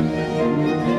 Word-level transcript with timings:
Música 0.00 0.97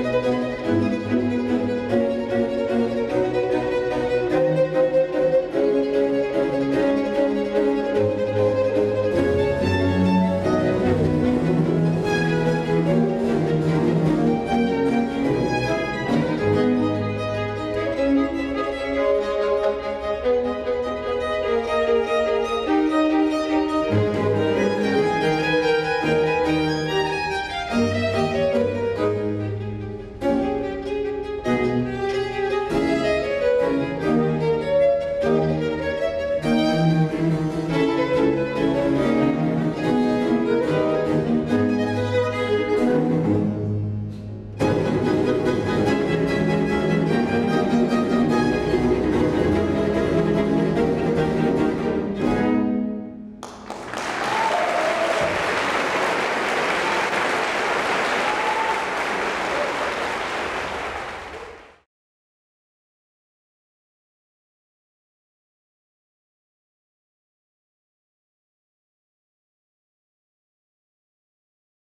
you. 1.94 2.05